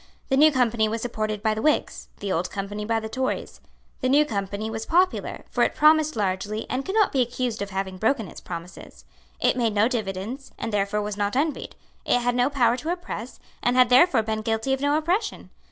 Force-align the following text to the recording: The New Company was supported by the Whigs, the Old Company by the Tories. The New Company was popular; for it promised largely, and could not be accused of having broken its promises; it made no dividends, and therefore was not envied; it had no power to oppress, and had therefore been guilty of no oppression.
The 0.29 0.35
New 0.37 0.51
Company 0.51 0.89
was 0.89 0.99
supported 1.03 1.43
by 1.43 1.53
the 1.53 1.61
Whigs, 1.61 2.07
the 2.21 2.31
Old 2.31 2.49
Company 2.49 2.85
by 2.85 2.99
the 2.99 3.07
Tories. 3.07 3.61
The 3.99 4.09
New 4.09 4.25
Company 4.25 4.67
was 4.67 4.83
popular; 4.83 5.45
for 5.51 5.63
it 5.63 5.75
promised 5.75 6.15
largely, 6.15 6.65
and 6.71 6.83
could 6.83 6.95
not 6.95 7.11
be 7.11 7.21
accused 7.21 7.61
of 7.61 7.69
having 7.69 7.97
broken 7.97 8.27
its 8.27 8.41
promises; 8.41 9.05
it 9.39 9.55
made 9.55 9.75
no 9.75 9.87
dividends, 9.87 10.53
and 10.57 10.73
therefore 10.73 11.03
was 11.03 11.17
not 11.17 11.35
envied; 11.35 11.75
it 12.03 12.17
had 12.17 12.33
no 12.33 12.49
power 12.49 12.77
to 12.77 12.89
oppress, 12.89 13.39
and 13.61 13.75
had 13.75 13.89
therefore 13.89 14.23
been 14.23 14.41
guilty 14.41 14.73
of 14.73 14.81
no 14.81 14.97
oppression. 14.97 15.51